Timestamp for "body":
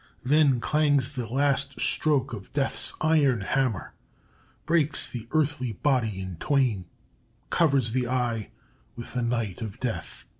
5.73-6.19